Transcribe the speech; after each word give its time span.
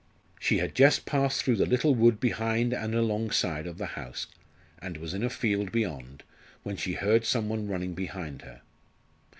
She 0.39 0.57
had 0.57 0.73
just 0.73 1.05
passed 1.05 1.43
through 1.43 1.57
the 1.57 1.67
little 1.67 1.93
wood 1.93 2.19
behind 2.19 2.73
and 2.73 2.95
alongside 2.95 3.67
of 3.67 3.77
the 3.77 3.85
house, 3.93 4.25
and 4.79 4.97
was 4.97 5.13
in 5.13 5.21
a 5.23 5.29
field 5.29 5.71
beyond, 5.71 6.23
when 6.63 6.75
she 6.75 6.93
heard 6.93 7.23
some 7.23 7.47
one 7.49 7.67
running 7.67 7.93
behind 7.93 8.41
her. 8.41 8.63